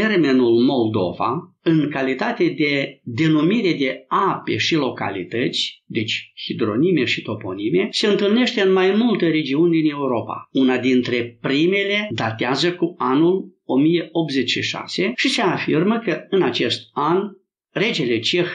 termenul 0.00 0.62
Moldova, 0.62 1.56
în 1.62 1.90
calitate 1.90 2.54
de 2.58 3.00
denumire 3.02 3.72
de 3.72 4.04
ape 4.08 4.56
și 4.56 4.74
localități, 4.74 5.82
deci 5.86 6.32
hidronime 6.46 7.04
și 7.04 7.22
toponime, 7.22 7.88
se 7.90 8.06
întâlnește 8.06 8.60
în 8.60 8.72
mai 8.72 8.94
multe 8.96 9.28
regiuni 9.28 9.80
din 9.80 9.90
Europa. 9.90 10.48
Una 10.52 10.78
dintre 10.78 11.38
primele 11.40 12.08
datează 12.10 12.72
cu 12.72 12.94
anul 12.98 13.58
1086 13.64 15.12
și 15.16 15.28
se 15.28 15.40
afirmă 15.40 15.98
că 15.98 16.24
în 16.28 16.42
acest 16.42 16.88
an 16.92 17.18
regele 17.70 18.18
ceh 18.18 18.48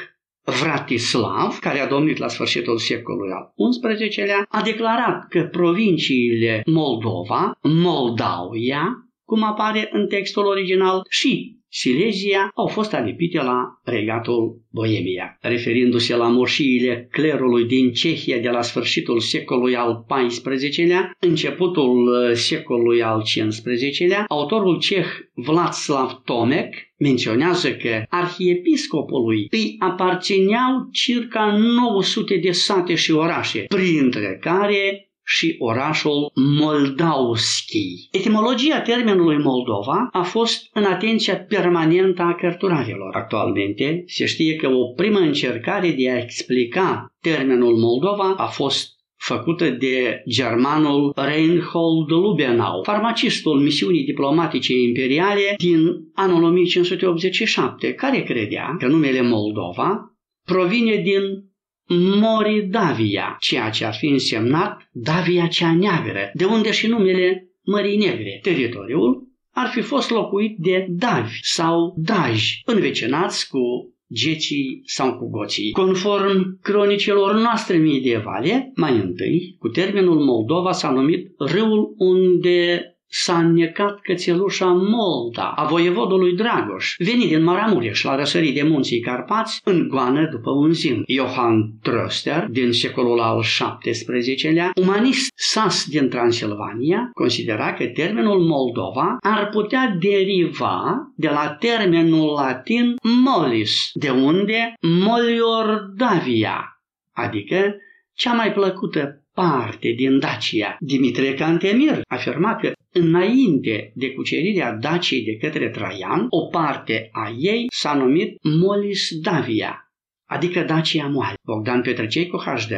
Vratislav, 0.44 1.60
care 1.60 1.80
a 1.80 1.88
domnit 1.88 2.18
la 2.18 2.28
sfârșitul 2.28 2.78
secolului 2.78 3.32
al 3.32 3.54
XI-lea, 3.98 4.46
a 4.50 4.62
declarat 4.62 5.28
că 5.28 5.48
provinciile 5.52 6.62
Moldova, 6.66 7.58
Moldavia, 7.62 9.09
cum 9.30 9.44
apare 9.44 9.90
în 9.92 10.08
textul 10.08 10.46
original, 10.46 11.02
și 11.10 11.60
Silezia 11.72 12.52
au 12.56 12.68
fost 12.68 12.94
alipite 12.94 13.38
la 13.38 13.80
regatul 13.84 14.62
Boemia. 14.72 15.38
Referindu-se 15.42 16.16
la 16.16 16.28
moșiile 16.28 17.08
clerului 17.12 17.66
din 17.66 17.92
Cehia 17.92 18.38
de 18.38 18.50
la 18.50 18.62
sfârșitul 18.62 19.20
secolului 19.20 19.76
al 19.76 20.06
XIV-lea, 20.08 21.12
începutul 21.20 22.08
uh, 22.08 22.32
secolului 22.34 23.04
al 23.04 23.22
XV-lea, 23.22 24.26
autorul 24.28 24.80
ceh 24.80 25.08
Vladislav 25.34 26.22
Tomek 26.26 26.76
menționează 26.98 27.72
că 27.72 28.04
arhiepiscopului 28.10 29.48
îi 29.52 29.76
aparțineau 29.80 30.88
circa 30.92 31.58
900 31.58 32.36
de 32.36 32.52
sate 32.52 32.96
și 32.96 33.12
orașe, 33.12 33.66
printre 33.68 34.38
care 34.42 35.09
și 35.32 35.56
orașul 35.60 36.32
Moldauski. 36.36 38.08
Etimologia 38.12 38.82
termenului 38.82 39.38
Moldova 39.38 40.10
a 40.12 40.22
fost 40.22 40.70
în 40.74 40.84
atenția 40.84 41.38
permanentă 41.38 42.22
a 42.22 42.36
cărturarilor. 42.36 43.16
Actualmente 43.16 44.04
se 44.08 44.26
știe 44.26 44.56
că 44.56 44.68
o 44.68 44.94
primă 44.94 45.20
încercare 45.20 45.92
de 45.92 46.12
a 46.12 46.18
explica 46.18 47.14
termenul 47.22 47.78
Moldova 47.78 48.34
a 48.38 48.46
fost 48.46 48.98
făcută 49.16 49.70
de 49.70 50.24
germanul 50.30 51.14
Reinhold 51.16 52.10
Lubenau, 52.12 52.84
farmacistul 52.84 53.60
misiunii 53.60 54.06
diplomatice 54.06 54.74
imperiale 54.74 55.56
din 55.58 55.80
anul 56.14 56.44
1587, 56.44 57.94
care 57.94 58.24
credea 58.24 58.76
că 58.80 58.88
numele 58.88 59.22
Moldova 59.22 60.18
provine 60.46 60.96
din 60.96 61.49
Moridavia, 61.98 63.38
ceea 63.40 63.70
ce 63.70 63.86
ar 63.86 63.94
fi 63.94 64.06
însemnat 64.06 64.90
Davia 64.92 65.48
cea 65.48 65.74
neagră, 65.74 66.32
de 66.34 66.46
unde 66.46 66.72
și 66.72 66.88
numele 66.88 67.50
Mării 67.64 67.98
Negre. 67.98 68.40
Teritoriul 68.42 69.28
ar 69.52 69.68
fi 69.68 69.82
fost 69.82 70.10
locuit 70.10 70.58
de 70.58 70.86
davi 70.90 71.40
sau 71.42 71.96
daji, 71.98 72.62
învecinați 72.66 73.50
cu 73.50 73.94
gecii 74.14 74.82
sau 74.86 75.18
cu 75.18 75.30
goții. 75.30 75.72
Conform 75.72 76.60
cronicilor 76.62 77.34
noastre 77.34 77.78
medievale, 77.78 78.72
mai 78.76 78.96
întâi, 78.96 79.56
cu 79.60 79.68
termenul 79.68 80.24
Moldova 80.24 80.72
s-a 80.72 80.92
numit 80.92 81.28
râul 81.38 81.94
unde 81.98 82.84
s-a 83.10 83.38
înnecat 83.38 84.00
cățelușa 84.00 84.66
Molda 84.66 85.54
a 85.56 85.66
voievodului 85.66 86.36
Dragoș, 86.36 86.96
venit 86.98 87.28
din 87.28 87.44
Maramureș 87.44 88.04
la 88.04 88.16
răsării 88.16 88.54
de 88.54 88.64
munții 88.64 89.00
Carpați, 89.00 89.60
în 89.64 89.88
goană 89.88 90.28
după 90.32 90.50
un 90.50 90.74
zim. 90.74 91.04
Johann 91.08 91.74
Tröster, 91.82 92.46
din 92.50 92.72
secolul 92.72 93.20
al 93.20 93.44
XVII-lea, 93.80 94.72
umanist 94.76 95.32
sas 95.36 95.86
din 95.86 96.10
Transilvania, 96.10 97.10
considera 97.14 97.74
că 97.74 97.86
termenul 97.86 98.40
Moldova 98.40 99.18
ar 99.22 99.50
putea 99.50 99.96
deriva 100.00 101.12
de 101.16 101.28
la 101.28 101.56
termenul 101.60 102.34
latin 102.34 102.96
molis, 103.02 103.90
de 103.94 104.10
unde 104.10 104.74
Moliordavia, 104.82 106.82
adică 107.12 107.76
cea 108.14 108.34
mai 108.34 108.54
plăcută 108.54 109.24
parte 109.34 109.94
din 109.98 110.20
Dacia. 110.20 110.78
Dimitrie 110.80 111.34
Cantemir 111.34 112.02
afirma 112.08 112.56
că 112.56 112.72
înainte 112.94 113.92
de 113.96 114.12
cucerirea 114.12 114.74
Daciei 114.74 115.24
de 115.24 115.38
către 115.38 115.70
Traian, 115.70 116.26
o 116.30 116.46
parte 116.46 117.10
a 117.12 117.36
ei 117.40 117.66
s-a 117.72 117.94
numit 117.94 118.38
Molis 118.42 119.10
Davia, 119.22 119.92
adică 120.26 120.62
Dacia 120.62 121.08
Moale. 121.08 121.36
Bogdan 121.44 121.82
Petrecei 121.82 122.28
cu 122.28 122.38
hd 122.38 122.72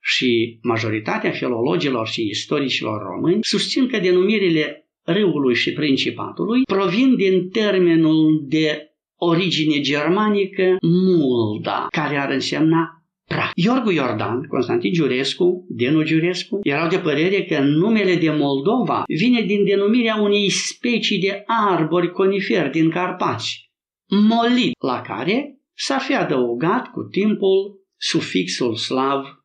și 0.00 0.58
majoritatea 0.62 1.30
filologilor 1.30 2.06
și 2.06 2.28
istoricilor 2.28 3.02
români 3.02 3.38
susțin 3.40 3.88
că 3.88 3.98
denumirile 3.98 4.88
râului 5.02 5.54
și 5.54 5.72
principatului 5.72 6.62
provin 6.62 7.16
din 7.16 7.48
termenul 7.48 8.44
de 8.48 8.82
origine 9.16 9.80
germanică 9.80 10.76
mulda, 10.80 11.86
care 11.90 12.16
ar 12.16 12.30
însemna 12.30 12.97
praf. 13.28 13.50
Iorgu 13.54 13.90
Iordan, 13.90 14.46
Constantin 14.48 14.92
Giurescu, 14.92 15.66
Denu 15.68 16.02
Giurescu, 16.02 16.58
erau 16.62 16.88
de 16.88 16.98
părere 16.98 17.42
că 17.44 17.58
numele 17.60 18.14
de 18.14 18.30
Moldova 18.30 19.02
vine 19.06 19.40
din 19.40 19.64
denumirea 19.64 20.16
unei 20.16 20.50
specii 20.50 21.18
de 21.18 21.42
arbori 21.46 22.12
coniferi 22.12 22.70
din 22.70 22.90
Carpați, 22.90 23.70
molit, 24.06 24.82
la 24.82 25.00
care 25.00 25.60
s-ar 25.74 26.00
fi 26.00 26.14
adăugat 26.14 26.90
cu 26.90 27.02
timpul 27.02 27.78
sufixul 27.96 28.74
slav 28.74 29.38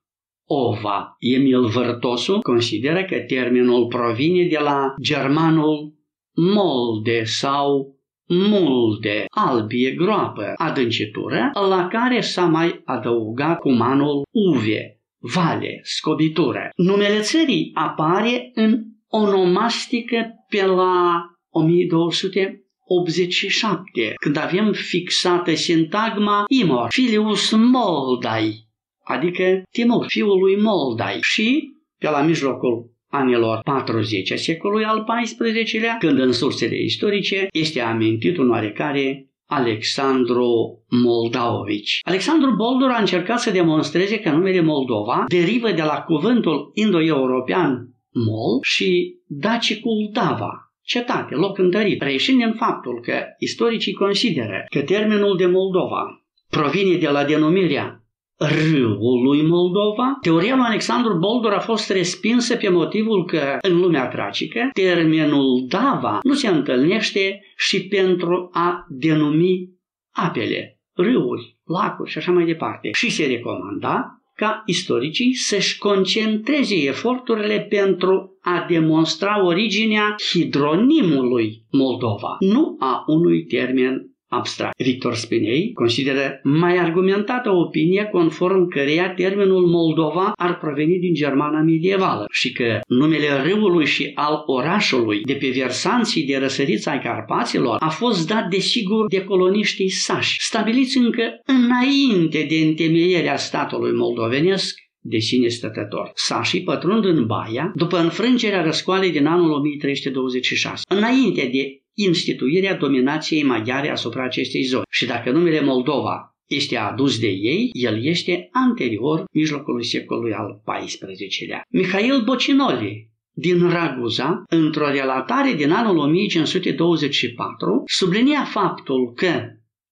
ova. 0.46 1.16
Emil 1.20 1.66
Vărtosu 1.66 2.40
consideră 2.40 3.04
că 3.04 3.20
termenul 3.20 3.88
provine 3.88 4.48
de 4.48 4.58
la 4.58 4.94
germanul 5.02 5.94
molde 6.36 7.24
sau 7.24 7.96
mulde, 8.28 9.26
albie, 9.30 9.92
groapă, 9.92 10.54
adâncitură, 10.58 11.52
la 11.70 11.88
care 11.88 12.22
s-a 12.22 12.46
mai 12.46 12.82
adăugat 12.86 13.60
cumanul 13.60 14.28
uve, 14.32 15.00
vale, 15.20 15.80
scobitură. 15.84 16.70
Numele 16.76 17.20
țării 17.20 17.72
apare 17.74 18.52
în 18.54 18.84
onomastică 19.10 20.46
pe 20.50 20.66
la 20.66 21.26
1287, 21.50 24.14
când 24.16 24.38
avem 24.38 24.72
fixată 24.72 25.54
sintagma 25.54 26.44
Imor, 26.48 26.88
filius 26.90 27.52
Moldai, 27.52 28.68
adică 29.04 29.64
Timur, 29.72 30.06
fiul 30.08 30.40
lui 30.40 30.62
Moldai, 30.62 31.18
și 31.22 31.72
pe 31.98 32.10
la 32.10 32.22
mijlocul 32.22 32.93
anilor 33.14 33.60
40 33.64 34.32
a 34.32 34.36
secolului 34.36 34.86
al 34.86 35.04
XIV-lea, 35.04 35.98
când 36.00 36.20
în 36.20 36.32
sursele 36.32 36.82
istorice 36.82 37.48
este 37.52 37.82
amintit 37.82 38.38
un 38.38 38.50
oarecare 38.50 39.28
Alexandru 39.46 40.84
Moldaovici. 41.04 42.00
Alexandru 42.04 42.56
Boldur 42.56 42.90
a 42.90 43.00
încercat 43.00 43.40
să 43.40 43.52
demonstreze 43.52 44.20
că 44.20 44.30
numele 44.30 44.62
Moldova 44.62 45.24
derivă 45.28 45.72
de 45.72 45.82
la 45.82 46.02
cuvântul 46.02 46.72
indo-european 46.74 47.88
mol 48.14 48.60
și 48.62 49.16
dacicul 49.28 50.10
dava, 50.14 50.74
cetate, 50.82 51.36
loc 51.36 51.58
întărit, 51.58 52.02
reișind 52.02 52.38
din 52.38 52.54
faptul 52.58 53.02
că 53.02 53.14
istoricii 53.40 53.94
consideră 53.94 54.66
că 54.70 54.82
termenul 54.82 55.38
de 55.38 55.46
Moldova 55.46 56.26
provine 56.50 56.98
de 56.98 57.08
la 57.08 57.24
denumirea 57.24 58.03
râului 58.48 59.48
Moldova. 59.48 60.18
Teoria 60.22 60.56
lui 60.56 60.66
Alexandru 60.68 61.18
Boldur 61.18 61.52
a 61.52 61.60
fost 61.60 61.90
respinsă 61.90 62.56
pe 62.56 62.70
motivul 62.70 63.26
că 63.26 63.58
în 63.62 63.80
lumea 63.80 64.08
tracică 64.08 64.70
termenul 64.74 65.66
Dava 65.68 66.20
nu 66.24 66.34
se 66.34 66.48
întâlnește 66.48 67.42
și 67.58 67.88
pentru 67.88 68.50
a 68.54 68.86
denumi 68.90 69.70
apele, 70.12 70.80
râuri, 70.94 71.58
lacuri 71.64 72.10
și 72.10 72.18
așa 72.18 72.32
mai 72.32 72.46
departe. 72.46 72.90
Și 72.94 73.12
se 73.12 73.26
recomanda 73.26 74.24
ca 74.36 74.64
istoricii 74.66 75.34
să-și 75.34 75.78
concentreze 75.78 76.76
eforturile 76.76 77.60
pentru 77.70 78.38
a 78.42 78.66
demonstra 78.70 79.46
originea 79.46 80.16
hidronimului 80.32 81.66
Moldova, 81.72 82.36
nu 82.40 82.76
a 82.80 83.04
unui 83.08 83.46
termen 83.46 84.13
abstract. 84.34 84.82
Victor 84.84 85.16
Spinei 85.16 85.72
consideră 85.74 86.40
mai 86.44 86.78
argumentată 86.78 87.50
opinia 87.50 88.08
conform 88.08 88.68
căreia 88.68 89.14
termenul 89.14 89.66
Moldova 89.68 90.32
ar 90.36 90.58
proveni 90.58 91.00
din 91.00 91.14
germana 91.14 91.62
medievală 91.62 92.26
și 92.32 92.52
că 92.52 92.80
numele 92.88 93.28
râului 93.44 93.86
și 93.86 94.12
al 94.16 94.44
orașului 94.46 95.22
de 95.22 95.34
pe 95.34 95.50
versanții 95.50 96.26
de 96.26 96.38
răsăriță 96.38 96.90
ai 96.90 97.02
Carpaților 97.02 97.76
a 97.80 97.90
fost 97.90 98.28
dat 98.28 98.48
desigur 98.50 99.08
de 99.08 99.24
coloniștii 99.24 99.90
sași, 99.90 100.38
stabiliți 100.40 100.98
încă 100.98 101.42
înainte 101.46 102.46
de 102.50 102.56
întemeierea 102.56 103.38
statului 103.38 103.92
moldovenesc 103.92 104.82
de 105.06 105.18
sine 105.18 105.48
stătător. 105.48 106.12
Sașii 106.14 106.64
pătrund 106.64 107.06
în 107.06 107.26
Baia 107.26 107.72
după 107.76 107.98
înfrângerea 107.98 108.62
răscoalei 108.62 109.12
din 109.12 109.26
anul 109.26 109.52
1326, 109.52 110.84
înainte 110.88 111.50
de 111.54 111.83
instituirea 111.94 112.76
dominației 112.76 113.44
maghiare 113.44 113.90
asupra 113.90 114.24
acestei 114.24 114.64
zone. 114.64 114.84
Și 114.90 115.06
dacă 115.06 115.32
numele 115.32 115.62
Moldova 115.62 116.36
este 116.48 116.78
adus 116.78 117.20
de 117.20 117.28
ei, 117.28 117.70
el 117.74 118.06
este 118.06 118.50
anterior 118.52 119.24
mijlocului 119.32 119.86
secolului 119.86 120.34
al 120.34 120.62
XIV-lea. 120.66 121.62
Mihail 121.70 122.22
Bocinoli 122.24 123.12
din 123.36 123.70
Raguza, 123.70 124.44
într-o 124.48 124.90
relatare 124.90 125.54
din 125.54 125.72
anul 125.72 125.98
1524, 125.98 127.84
sublinia 127.86 128.44
faptul 128.44 129.14
că 129.14 129.42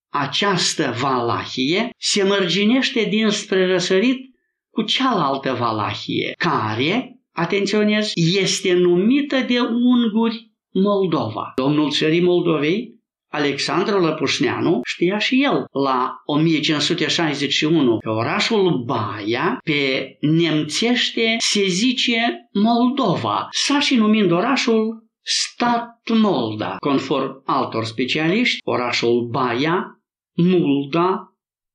această 0.10 0.94
Valahie 1.00 1.90
se 1.98 2.24
mărginește 2.24 3.08
dinspre 3.10 3.66
răsărit 3.66 4.20
cu 4.70 4.82
cealaltă 4.82 5.54
Valahie, 5.60 6.34
care, 6.38 7.20
atenționez, 7.32 8.12
este 8.42 8.74
numită 8.74 9.36
de 9.48 9.60
unguri 9.60 10.51
Moldova. 10.74 11.52
Domnul 11.56 11.92
țării 11.92 12.22
Moldovei, 12.22 13.00
Alexandru 13.32 14.00
Lăpușneanu, 14.00 14.80
știa 14.84 15.18
și 15.18 15.44
el 15.44 15.66
la 15.84 16.22
1561 16.26 17.98
că 17.98 18.10
orașul 18.10 18.84
Baia 18.86 19.60
pe 19.64 20.16
nemțește 20.20 21.36
se 21.40 21.68
zice 21.68 22.50
Moldova, 22.54 23.48
sa 23.52 23.80
și 23.80 23.96
numind 23.96 24.32
orașul 24.32 25.10
Stat 25.24 26.10
Molda. 26.14 26.76
Conform 26.80 27.42
altor 27.46 27.86
specialiști, 27.86 28.60
orașul 28.64 29.28
Baia, 29.32 30.02
Mulda, 30.36 31.31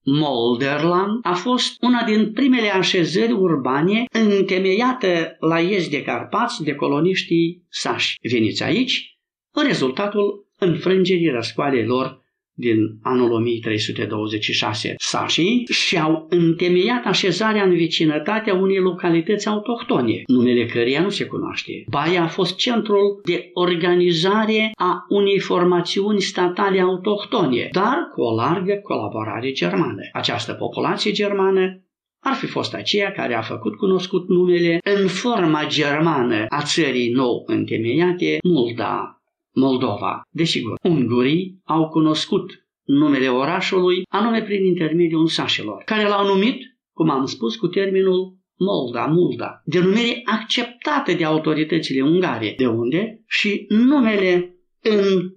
Molderland 0.09 1.19
a 1.23 1.35
fost 1.35 1.83
una 1.83 2.03
din 2.03 2.33
primele 2.33 2.71
așezări 2.71 3.33
urbane 3.33 4.05
întemeiate 4.11 5.37
la 5.41 5.61
est 5.61 5.91
de 5.91 6.03
Carpați 6.03 6.63
de 6.63 6.75
coloniștii 6.75 7.67
sași. 7.69 8.19
Veniți 8.23 8.63
aici, 8.63 9.19
în 9.51 9.67
rezultatul 9.67 10.47
înfrângerii 10.59 11.31
răscoalei 11.31 11.85
lor 11.85 12.25
din 12.59 12.99
anul 13.03 13.33
1326. 13.33 14.95
Sașii 14.99 15.67
și-au 15.71 16.27
întemeiat 16.29 17.05
așezarea 17.05 17.65
în 17.65 17.77
vecinătatea 17.77 18.55
unei 18.55 18.79
localități 18.79 19.49
autohtone, 19.49 20.23
numele 20.27 20.67
căreia 20.67 21.03
nu 21.03 21.11
se 21.11 21.25
cunoaște. 21.25 21.85
Baia 21.91 22.23
a 22.23 22.27
fost 22.29 22.57
centrul 22.57 23.21
de 23.25 23.51
organizare 23.53 24.73
a 24.75 25.05
unei 25.09 25.39
formațiuni 25.39 26.21
statale 26.21 26.81
autohtone, 26.81 27.69
dar 27.73 28.11
cu 28.15 28.21
o 28.21 28.35
largă 28.35 28.81
colaborare 28.83 29.53
germană. 29.53 30.03
Această 30.13 30.53
populație 30.53 31.13
germană 31.13 31.81
ar 32.21 32.35
fi 32.35 32.47
fost 32.47 32.75
aceea 32.75 33.13
care 33.13 33.35
a 33.35 33.41
făcut 33.41 33.77
cunoscut 33.77 34.29
numele 34.29 34.79
în 35.01 35.07
forma 35.09 35.65
germană 35.67 36.45
a 36.49 36.63
țării 36.63 37.13
nou 37.13 37.43
întemeiate, 37.47 38.39
Mulda, 38.43 39.21
Moldova. 39.57 40.23
Desigur, 40.31 40.79
ungurii 40.83 41.61
au 41.65 41.89
cunoscut 41.89 42.67
numele 42.85 43.29
orașului 43.29 44.03
anume 44.09 44.43
prin 44.43 44.65
intermediul 44.65 45.27
sașilor, 45.27 45.83
care 45.85 46.09
l-au 46.09 46.27
numit, 46.27 46.63
cum 46.93 47.11
am 47.11 47.27
spus, 47.27 47.57
cu 47.57 47.67
termenul 47.67 48.37
Molda, 48.59 49.07
Mulda, 49.07 49.63
denumire 49.65 50.23
acceptată 50.25 51.13
de 51.13 51.25
autoritățile 51.25 52.03
ungare, 52.03 52.55
de 52.57 52.67
unde 52.67 53.23
și 53.27 53.67
numele 53.69 54.57
în 54.83 55.33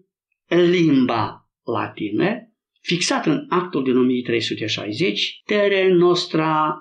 limba 0.47 1.49
latină, 1.63 2.53
fixat 2.81 3.25
în 3.25 3.45
actul 3.49 3.83
din 3.83 3.97
1360, 3.97 5.41
Terre 5.45 5.93
Nostra 5.93 6.75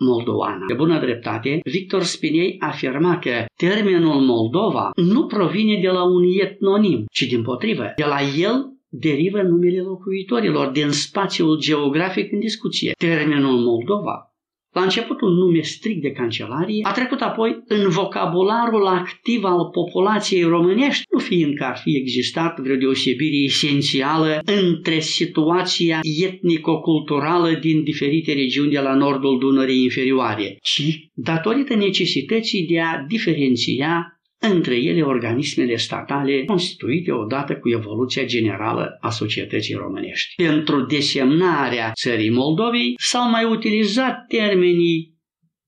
moldoană. 0.00 0.64
De 0.66 0.74
bună 0.74 0.98
dreptate, 1.00 1.60
Victor 1.64 2.02
Spinei 2.02 2.56
afirma 2.58 3.18
că 3.18 3.44
termenul 3.56 4.20
Moldova 4.20 4.90
nu 4.94 5.26
provine 5.26 5.80
de 5.80 5.88
la 5.88 6.02
un 6.02 6.22
etnonim, 6.40 7.04
ci 7.12 7.22
din 7.22 7.42
potrivă, 7.42 7.92
de 7.96 8.04
la 8.04 8.18
el 8.38 8.70
derivă 8.88 9.42
numele 9.42 9.80
locuitorilor 9.80 10.68
din 10.68 10.90
spațiul 10.90 11.58
geografic 11.58 12.32
în 12.32 12.38
discuție. 12.38 12.92
Termenul 12.98 13.58
Moldova 13.58 14.29
la 14.72 14.82
început 14.82 15.20
un 15.20 15.32
nume 15.32 15.60
strict 15.60 16.02
de 16.02 16.10
cancelarie, 16.10 16.86
a 16.86 16.92
trecut 16.92 17.20
apoi 17.20 17.62
în 17.66 17.88
vocabularul 17.88 18.86
activ 18.86 19.44
al 19.44 19.64
populației 19.72 20.42
românești, 20.42 21.04
nu 21.12 21.18
fiind 21.18 21.56
că 21.56 21.64
ar 21.64 21.76
fi 21.76 21.96
existat 21.96 22.58
vreo 22.60 22.76
deosebire 22.76 23.36
esențială 23.36 24.40
între 24.44 24.98
situația 25.00 26.00
etnico-culturală 26.22 27.58
din 27.60 27.82
diferite 27.82 28.32
regiuni 28.32 28.70
de 28.70 28.78
la 28.78 28.94
nordul 28.94 29.38
Dunării 29.38 29.82
inferioare, 29.82 30.56
ci 30.62 31.10
datorită 31.14 31.74
necesității 31.74 32.66
de 32.66 32.80
a 32.80 33.04
diferenția 33.08 34.19
între 34.40 34.76
ele 34.76 35.02
organismele 35.02 35.76
statale 35.76 36.44
constituite 36.44 37.12
odată 37.12 37.56
cu 37.56 37.68
evoluția 37.68 38.24
generală 38.24 38.96
a 39.00 39.10
societății 39.10 39.74
românești. 39.74 40.34
Pentru 40.34 40.80
desemnarea 40.80 41.92
țării 41.92 42.30
Moldovei 42.30 42.94
s-au 42.96 43.30
mai 43.30 43.44
utilizat 43.44 44.26
termenii 44.28 45.18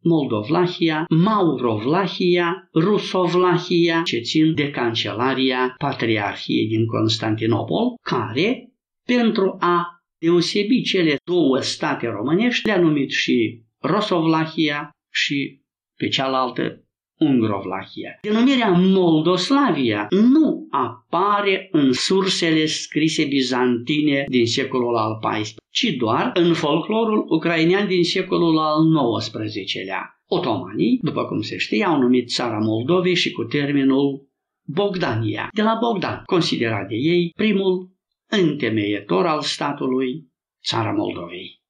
Moldovlahia, 0.04 1.04
Maurovlahia, 1.08 2.68
Rusovlahia, 2.74 4.02
ce 4.04 4.18
țin 4.18 4.54
de 4.54 4.70
Cancelaria 4.70 5.74
Patriarhiei 5.78 6.66
din 6.66 6.86
Constantinopol, 6.86 7.94
care, 8.02 8.72
pentru 9.06 9.56
a 9.60 9.86
deosebi 10.18 10.82
cele 10.82 11.16
două 11.24 11.60
state 11.60 12.06
românești, 12.08 12.66
le-a 12.66 12.80
numit 12.80 13.10
și 13.10 13.62
Rosovlahia 13.80 14.90
și 15.10 15.60
pe 15.96 16.08
cealaltă 16.08 16.84
Ungrovlahia. 17.22 18.18
Denumirea 18.22 18.70
Moldoslavia 18.70 20.06
nu 20.10 20.66
apare 20.70 21.68
în 21.72 21.92
sursele 21.92 22.66
scrise 22.66 23.24
bizantine 23.24 24.24
din 24.28 24.46
secolul 24.46 24.96
al 24.96 25.18
XIV, 25.18 25.56
ci 25.70 25.94
doar 25.98 26.30
în 26.34 26.54
folclorul 26.54 27.24
ucrainean 27.28 27.86
din 27.86 28.04
secolul 28.04 28.58
al 28.58 28.78
XIX-lea. 29.18 30.22
Otomanii, 30.26 30.98
după 31.02 31.24
cum 31.24 31.40
se 31.40 31.56
știe, 31.56 31.84
au 31.84 31.98
numit 31.98 32.28
țara 32.28 32.58
Moldovei 32.58 33.14
și 33.14 33.30
cu 33.30 33.42
termenul 33.42 34.30
Bogdania, 34.66 35.48
de 35.52 35.62
la 35.62 35.78
Bogdan, 35.80 36.22
considerat 36.24 36.88
de 36.88 36.94
ei 36.94 37.32
primul 37.36 37.90
întemeietor 38.30 39.26
al 39.26 39.40
statului 39.40 40.26
țara 40.64 40.90
Moldovei. 40.90 41.61